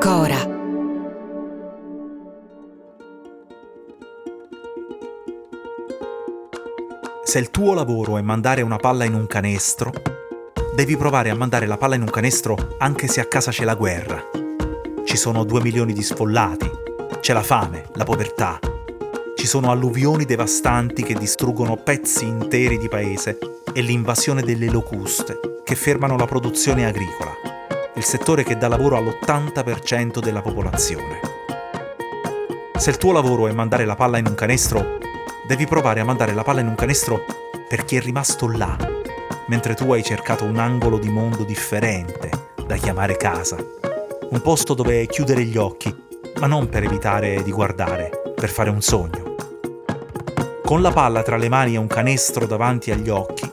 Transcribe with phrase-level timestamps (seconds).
[0.00, 0.38] Cora.
[7.22, 9.92] Se il tuo lavoro è mandare una palla in un canestro,
[10.74, 13.74] devi provare a mandare la palla in un canestro anche se a casa c'è la
[13.74, 14.24] guerra.
[15.04, 16.70] Ci sono due milioni di sfollati,
[17.20, 18.58] c'è la fame, la povertà,
[19.36, 23.38] ci sono alluvioni devastanti che distruggono pezzi interi di paese
[23.74, 27.49] e l'invasione delle locuste che fermano la produzione agricola,
[28.00, 31.20] il settore che dà lavoro all'80% della popolazione.
[32.78, 34.96] Se il tuo lavoro è mandare la palla in un canestro,
[35.46, 37.26] devi provare a mandare la palla in un canestro
[37.68, 38.74] per chi è rimasto là,
[39.48, 42.30] mentre tu hai cercato un angolo di mondo differente
[42.66, 43.58] da chiamare casa.
[44.30, 45.94] Un posto dove chiudere gli occhi,
[46.40, 49.34] ma non per evitare di guardare, per fare un sogno.
[50.64, 53.46] Con la palla tra le mani e un canestro davanti agli occhi,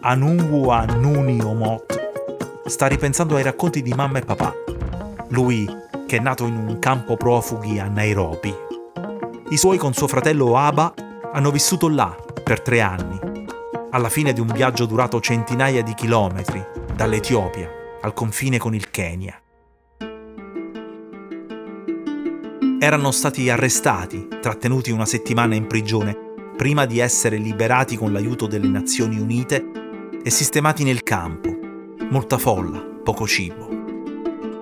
[0.00, 1.95] Anunwu Anuni Omot
[2.66, 4.54] sta ripensando ai racconti di mamma e papà.
[5.28, 5.66] Lui,
[6.06, 8.54] che è nato in un campo profughi a Nairobi.
[9.50, 10.92] I suoi con suo fratello Aba
[11.32, 13.18] hanno vissuto là per tre anni,
[13.90, 19.40] alla fine di un viaggio durato centinaia di chilometri, dall'Etiopia al confine con il Kenya.
[22.78, 26.16] Erano stati arrestati, trattenuti una settimana in prigione,
[26.56, 29.64] prima di essere liberati con l'aiuto delle Nazioni Unite
[30.22, 31.55] e sistemati nel campo.
[32.08, 33.66] Molta folla, poco cibo.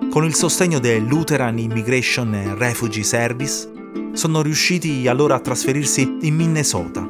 [0.09, 3.71] Con il sostegno del Lutheran Immigration and Refugee Service,
[4.13, 7.07] sono riusciti allora a trasferirsi in Minnesota,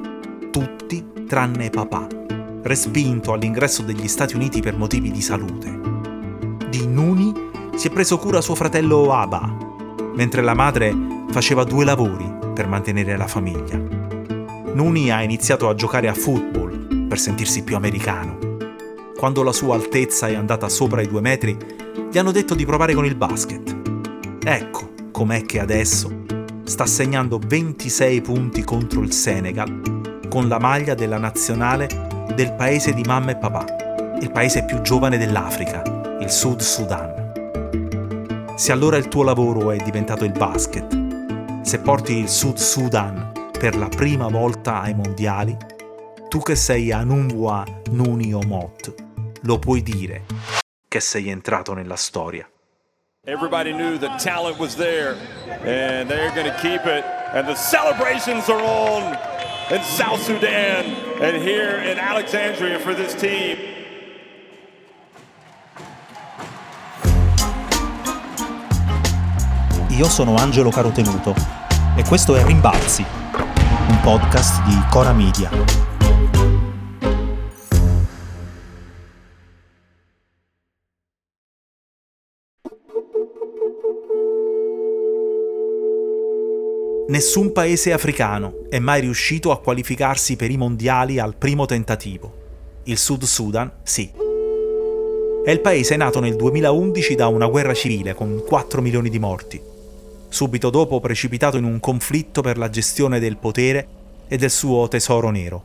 [0.51, 2.07] tutti tranne papà,
[2.63, 5.79] respinto all'ingresso degli Stati Uniti per motivi di salute.
[6.69, 7.33] Di Nuni
[7.75, 9.55] si è preso cura suo fratello Aba,
[10.15, 10.93] mentre la madre
[11.29, 13.77] faceva due lavori per mantenere la famiglia.
[14.73, 18.44] Nuni ha iniziato a giocare a football per sentirsi più americano.
[19.17, 21.57] Quando la sua altezza è andata sopra i due metri,
[22.11, 23.75] gli hanno detto di provare con il basket.
[24.43, 26.23] Ecco com'è che adesso
[26.65, 31.87] sta segnando 26 punti contro il Senegal con la maglia della nazionale
[32.35, 35.81] del paese di mamma e papà, il paese più giovane dell'Africa,
[36.19, 37.31] il Sud Sudan.
[38.55, 43.77] Se allora il tuo lavoro è diventato il basket, se porti il Sud Sudan per
[43.77, 45.55] la prima volta ai mondiali,
[46.27, 49.04] tu che sei Anunwa Nuni Omot,
[49.45, 50.23] lo puoi dire
[50.87, 52.47] che sei entrato nella storia.
[53.27, 55.15] Everybody knew the talent was there,
[55.63, 57.03] and they're going to keep it.
[57.33, 59.17] And the celebrations are on
[59.71, 60.85] in South Sudan
[61.19, 63.57] and here in Alexandria for this team.
[69.89, 71.33] Io sono Angelo Carotenuto
[71.95, 73.03] e questo è Rimbalzi,
[73.87, 75.94] un podcast di Cora Media.
[87.07, 92.33] Nessun paese africano è mai riuscito a qualificarsi per i mondiali al primo tentativo.
[92.85, 94.09] Il Sud Sudan sì.
[95.45, 99.61] È il paese nato nel 2011 da una guerra civile con 4 milioni di morti.
[100.29, 103.87] Subito dopo precipitato in un conflitto per la gestione del potere
[104.27, 105.61] e del suo tesoro nero.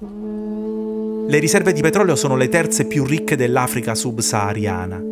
[1.27, 5.03] Le riserve di petrolio sono le terze più ricche dell'Africa subsahariana.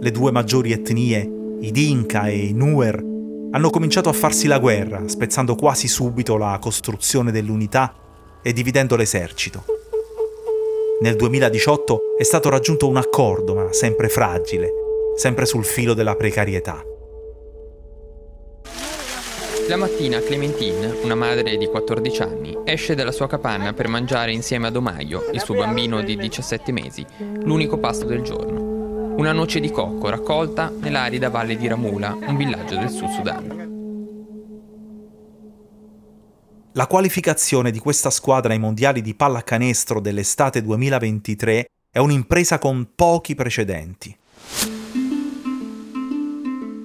[0.00, 1.30] Le due maggiori etnie,
[1.60, 3.12] i Dinka e i Nuer,
[3.54, 7.94] hanno cominciato a farsi la guerra, spezzando quasi subito la costruzione dell'unità
[8.42, 9.64] e dividendo l'esercito.
[11.00, 14.70] Nel 2018 è stato raggiunto un accordo, ma sempre fragile,
[15.16, 16.82] sempre sul filo della precarietà.
[19.68, 24.66] La mattina Clementine, una madre di 14 anni, esce dalla sua capanna per mangiare insieme
[24.66, 27.06] a Domaio, il suo bambino di 17 mesi,
[27.44, 28.63] l'unico pasto del giorno
[29.16, 33.62] una noce di cocco raccolta nell'arida valle di Ramula, un villaggio del Sud Sudan.
[36.72, 43.36] La qualificazione di questa squadra ai mondiali di pallacanestro dell'estate 2023 è un'impresa con pochi
[43.36, 44.16] precedenti.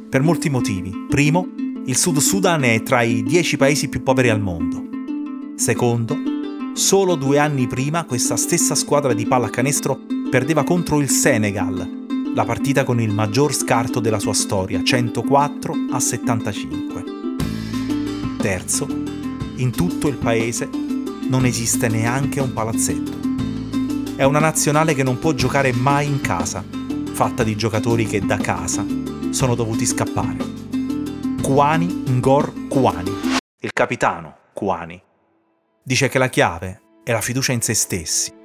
[0.10, 1.08] Per molti motivi.
[1.10, 1.48] Primo,
[1.86, 4.84] il Sud Sudan è tra i dieci paesi più poveri al mondo.
[5.56, 6.16] Secondo,
[6.74, 10.00] solo due anni prima questa stessa squadra di pallacanestro
[10.30, 11.99] perdeva contro il Senegal,
[12.34, 17.04] la partita con il maggior scarto della sua storia, 104 a 75.
[18.38, 18.88] Terzo,
[19.56, 20.70] in tutto il paese
[21.30, 23.12] non esiste neanche un palazzetto.
[24.16, 26.64] È una nazionale che non può giocare mai in casa,
[27.12, 28.86] fatta di giocatori che da casa
[29.32, 30.38] sono dovuti scappare.
[31.42, 33.12] Kuani Ngor Kuani,
[33.60, 35.02] il capitano Kuani,
[35.84, 38.39] dice che la chiave è la fiducia in se stessi.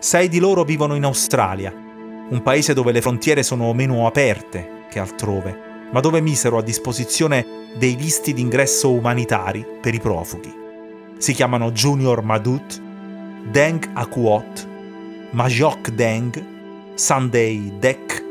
[0.00, 5.00] Sei di loro vivono in Australia, un paese dove le frontiere sono meno aperte che
[5.00, 7.44] altrove, ma dove misero a disposizione
[7.76, 10.54] dei visti d'ingresso umanitari per i profughi.
[11.18, 12.80] Si chiamano Junior Madut,
[13.50, 14.68] Deng Akuot,
[15.32, 16.44] Majok Deng,
[16.94, 18.24] Sunday Dek,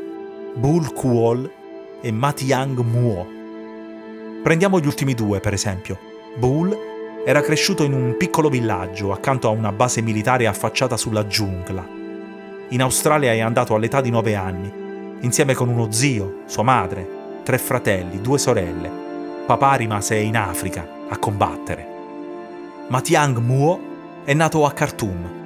[0.54, 1.50] Bul Kuol
[2.00, 3.26] e Matiang Muo.
[4.42, 5.98] Prendiamo gli ultimi due, per esempio.
[6.38, 6.87] Bul
[7.24, 11.86] era cresciuto in un piccolo villaggio accanto a una base militare affacciata sulla giungla.
[12.70, 14.72] In Australia è andato all'età di nove anni,
[15.20, 17.06] insieme con uno zio, sua madre,
[17.42, 18.90] tre fratelli, due sorelle.
[19.46, 21.86] Papà rimase in Africa a combattere.
[22.88, 23.80] Matiang Muo
[24.24, 25.36] è nato a Khartoum.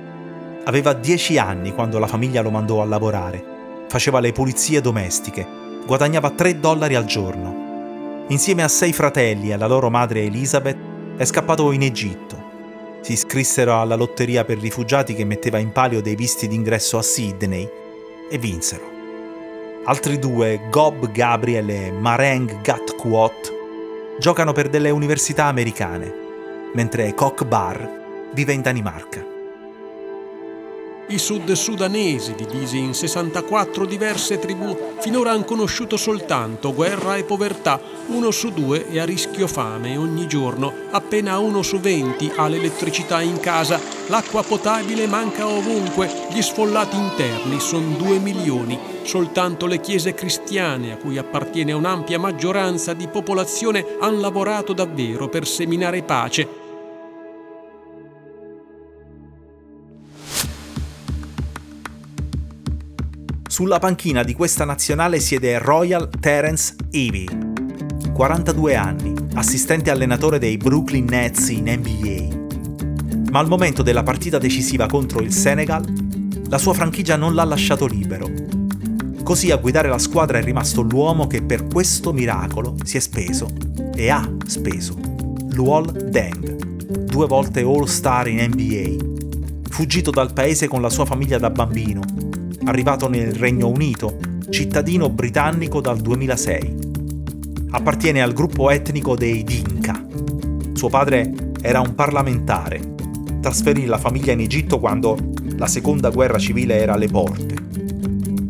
[0.64, 3.44] Aveva dieci anni quando la famiglia lo mandò a lavorare.
[3.88, 5.46] Faceva le pulizie domestiche,
[5.86, 8.24] guadagnava tre dollari al giorno.
[8.28, 10.91] Insieme a sei fratelli e alla loro madre Elizabeth
[11.22, 12.50] è scappato in Egitto.
[13.00, 17.69] Si iscrissero alla lotteria per rifugiati che metteva in palio dei visti d'ingresso a Sydney
[18.28, 18.90] e vinsero.
[19.84, 23.52] Altri due, Gob Gabriel e Mareng Gatkuot,
[24.19, 26.12] giocano per delle università americane,
[26.74, 29.31] mentre Kok Bar vive in Danimarca.
[31.12, 37.78] I sud-sudanesi, divisi in 64 diverse tribù, finora hanno conosciuto soltanto guerra e povertà.
[38.06, 40.72] Uno su due è a rischio fame ogni giorno.
[40.90, 43.78] Appena uno su venti ha l'elettricità in casa.
[44.06, 46.10] L'acqua potabile manca ovunque.
[46.32, 48.78] Gli sfollati interni sono due milioni.
[49.02, 55.46] Soltanto le chiese cristiane, a cui appartiene un'ampia maggioranza di popolazione, hanno lavorato davvero per
[55.46, 56.61] seminare pace
[63.52, 67.26] Sulla panchina di questa nazionale siede Royal Terence Ivy,
[68.14, 73.31] 42 anni, assistente allenatore dei Brooklyn Nets in NBA.
[73.31, 75.84] Ma al momento della partita decisiva contro il Senegal,
[76.49, 78.26] la sua franchigia non l'ha lasciato libero.
[79.22, 83.48] Così a guidare la squadra è rimasto l'uomo che per questo miracolo si è speso
[83.94, 84.96] e ha speso,
[85.50, 86.55] Luol Deng,
[87.05, 92.31] due volte All-Star in NBA, fuggito dal paese con la sua famiglia da bambino
[92.64, 94.18] arrivato nel Regno Unito,
[94.50, 96.90] cittadino britannico dal 2006.
[97.70, 100.06] Appartiene al gruppo etnico dei Dinka.
[100.72, 102.94] Suo padre era un parlamentare.
[103.40, 105.16] Trasferì la famiglia in Egitto quando
[105.56, 107.54] la seconda guerra civile era alle porte.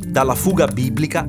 [0.07, 1.27] Dalla fuga biblica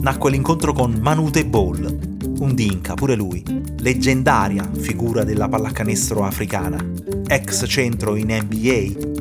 [0.00, 1.98] nacque l'incontro con Manute Ball,
[2.38, 3.42] un Dinka, pure lui,
[3.78, 6.82] leggendaria figura della pallacanestro africana,
[7.26, 9.11] ex centro in NBA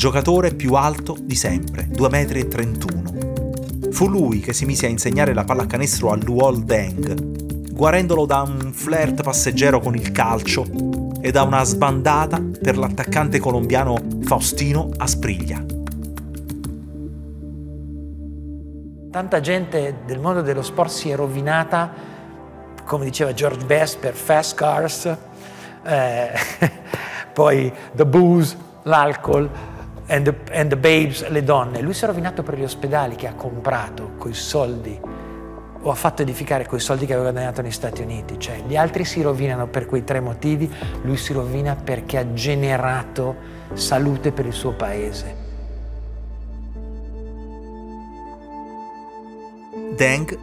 [0.00, 3.90] giocatore più alto di sempre, 2,31 m.
[3.90, 8.72] Fu lui che si mise a insegnare la pallacanestro a Luol Deng, guarendolo da un
[8.72, 10.64] flirt passeggero con il calcio
[11.20, 15.62] e da una sbandata per l'attaccante colombiano Faustino Aspriglia.
[19.10, 21.92] Tanta gente del mondo dello sport si è rovinata,
[22.86, 25.16] come diceva George Best, per fast cars,
[25.84, 26.30] eh,
[27.34, 29.50] poi the booze, l'alcol,
[30.10, 31.80] and the, and the babes, le donne.
[31.80, 34.98] Lui si è rovinato per gli ospedali che ha comprato coi soldi
[35.82, 38.38] o ha fatto edificare coi soldi che aveva guadagnato negli Stati Uniti.
[38.38, 40.70] Cioè, gli altri si rovinano per quei tre motivi,
[41.02, 43.36] lui si rovina perché ha generato
[43.72, 45.48] salute per il suo paese.
[49.94, 50.38] Deng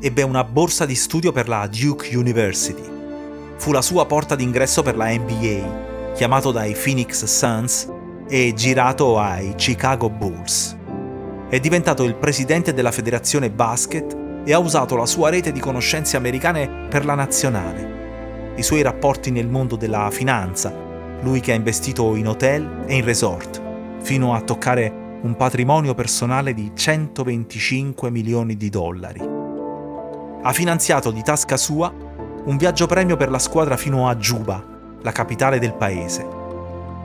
[0.00, 2.90] ebbe una borsa di studio per la Duke University.
[3.56, 7.91] Fu la sua porta d'ingresso per la NBA, chiamato dai Phoenix Suns
[8.34, 10.74] e girato ai Chicago Bulls.
[11.50, 16.16] È diventato il presidente della federazione basket e ha usato la sua rete di conoscenze
[16.16, 18.54] americane per la nazionale.
[18.56, 20.74] I suoi rapporti nel mondo della finanza,
[21.20, 23.60] lui che ha investito in hotel e in resort,
[24.00, 29.20] fino a toccare un patrimonio personale di 125 milioni di dollari.
[30.40, 31.92] Ha finanziato di tasca sua
[32.44, 34.64] un viaggio premio per la squadra fino a Juba,
[35.02, 36.40] la capitale del paese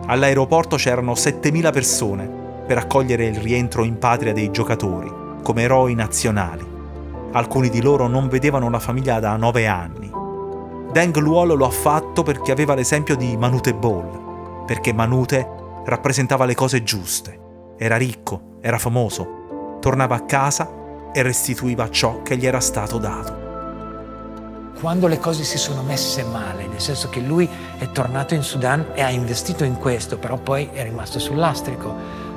[0.10, 5.12] All'aeroporto c'erano 7.000 persone per accogliere il rientro in patria dei giocatori,
[5.44, 6.66] come eroi nazionali.
[7.34, 10.10] Alcuni di loro non vedevano la famiglia da 9 anni.
[10.94, 15.46] Deng Luol lo ha fatto perché aveva l'esempio di Manute Ball, perché Manute
[15.84, 17.40] rappresentava le cose giuste,
[17.78, 20.70] era ricco, era famoso, tornava a casa
[21.12, 23.47] e restituiva ciò che gli era stato dato.
[24.80, 28.86] Quando le cose si sono messe male, nel senso che lui è tornato in Sudan
[28.94, 31.92] e ha investito in questo, però poi è rimasto sul lastrico.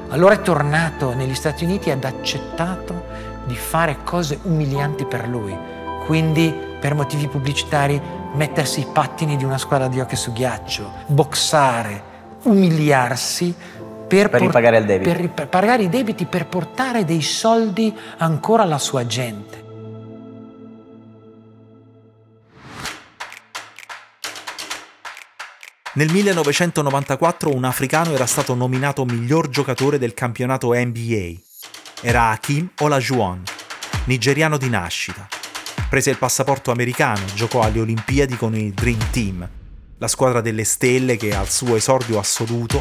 [0.09, 3.05] Allora è tornato negli Stati Uniti ed ha accettato
[3.45, 5.55] di fare cose umilianti per lui.
[6.07, 8.01] Quindi, per motivi pubblicitari,
[8.33, 12.03] mettersi i pattini di una squadra di hockey su ghiaccio, boxare,
[12.45, 13.55] umiliarsi
[14.09, 15.11] per, per ripagare il debito.
[15.11, 19.69] Per ripagare i debiti, per portare dei soldi ancora alla sua gente.
[25.93, 31.33] Nel 1994 un africano era stato nominato miglior giocatore del campionato NBA.
[32.01, 33.43] Era Hakim Olajuwon,
[34.05, 35.27] nigeriano di nascita.
[35.89, 39.49] Prese il passaporto americano, giocò alle Olimpiadi con il Dream Team,
[39.99, 42.81] la squadra delle stelle che al suo esordio assoluto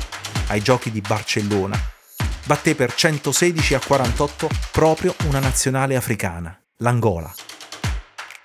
[0.49, 1.97] ai giochi di Barcellona
[2.45, 7.33] batté per 116 a 48 proprio una nazionale africana, l'Angola.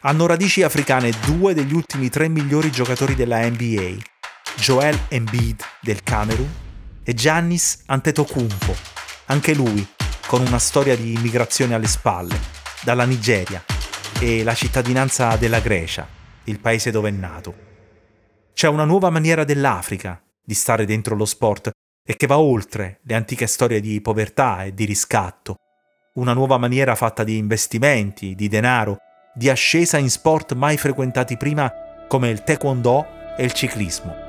[0.01, 3.97] Hanno radici africane due degli ultimi tre migliori giocatori della NBA,
[4.57, 6.53] Joel Embiid del Camerun
[7.03, 8.75] e Giannis Antetokounmpo,
[9.27, 9.87] anche lui
[10.27, 12.39] con una storia di immigrazione alle spalle,
[12.83, 13.63] dalla Nigeria
[14.21, 16.09] e la cittadinanza della Grecia,
[16.45, 17.55] il paese dove è nato.
[18.55, 21.71] C'è una nuova maniera dell'Africa di stare dentro lo sport
[22.07, 25.57] e che va oltre le antiche storie di povertà e di riscatto.
[26.15, 28.99] Una nuova maniera fatta di investimenti, di denaro,
[29.35, 31.73] di ascesa in sport mai frequentati prima
[32.07, 34.24] come il taekwondo e il ciclismo.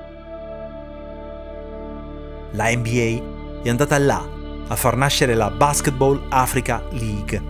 [2.56, 4.26] La NBA è andata là
[4.68, 7.42] a far nascere la Basketball Africa League,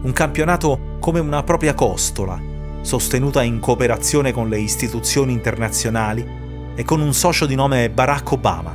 [0.00, 2.40] un campionato come una propria costola
[2.80, 6.26] sostenuta in cooperazione con le istituzioni internazionali
[6.74, 8.74] e con un socio di nome Barack Obama.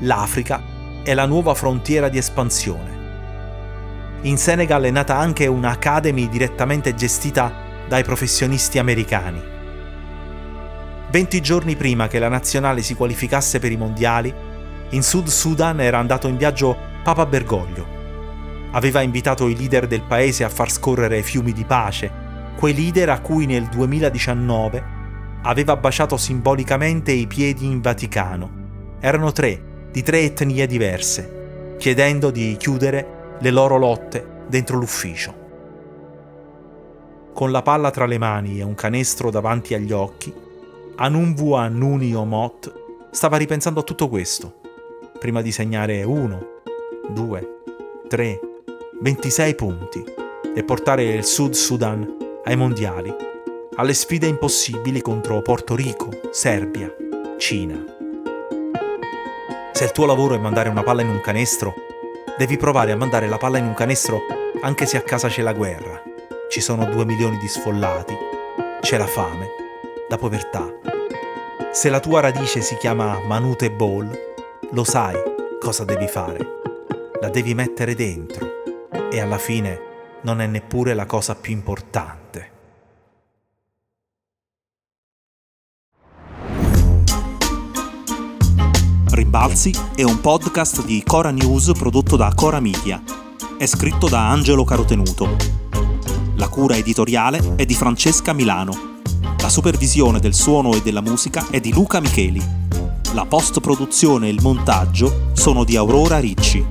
[0.00, 0.62] L'Africa
[1.02, 3.02] è la nuova frontiera di espansione.
[4.22, 7.50] In Senegal è nata anche un'academy direttamente gestita
[7.88, 9.52] dai professionisti americani.
[11.10, 14.34] 20 giorni prima che la nazionale si qualificasse per i mondiali,
[14.94, 17.84] in Sud Sudan era andato in viaggio Papa Bergoglio.
[18.70, 22.22] Aveva invitato i leader del paese a far scorrere fiumi di pace
[22.56, 24.92] quei leader a cui nel 2019
[25.42, 28.62] aveva baciato simbolicamente i piedi in Vaticano.
[29.00, 35.42] Erano tre, di tre etnie diverse, chiedendo di chiudere le loro lotte dentro l'ufficio.
[37.34, 40.32] Con la palla tra le mani e un canestro davanti agli occhi,
[40.96, 44.62] Anunvu Anuni Omot stava ripensando a tutto questo,
[45.24, 46.60] prima di segnare uno,
[47.08, 47.60] due,
[48.08, 48.38] tre,
[49.00, 50.04] 26 punti
[50.54, 53.10] e portare il Sud Sudan ai mondiali,
[53.76, 56.94] alle sfide impossibili contro Porto Rico, Serbia,
[57.38, 57.82] Cina.
[59.72, 61.72] Se il tuo lavoro è mandare una palla in un canestro,
[62.36, 64.20] devi provare a mandare la palla in un canestro
[64.60, 66.02] anche se a casa c'è la guerra,
[66.50, 68.14] ci sono due milioni di sfollati,
[68.82, 69.48] c'è la fame,
[70.06, 70.70] la povertà.
[71.72, 74.32] Se la tua radice si chiama Manute Ball,
[74.74, 75.14] lo sai
[75.60, 76.60] cosa devi fare.
[77.20, 78.44] La devi mettere dentro
[79.08, 79.78] e alla fine
[80.24, 82.50] non è neppure la cosa più importante.
[89.10, 93.00] Rimbalzi è un podcast di Cora News prodotto da Cora Media.
[93.56, 95.36] È scritto da Angelo Carotenuto.
[96.34, 99.02] La cura editoriale è di Francesca Milano.
[99.38, 102.63] La supervisione del suono e della musica è di Luca Micheli.
[103.14, 106.66] La post-produzione e il montaggio sono di Aurora Ricci.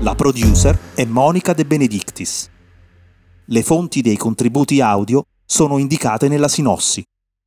[0.00, 2.50] La producer è Monica De Benedictis.
[3.46, 7.02] Le fonti dei contributi audio sono indicate nella sinossi.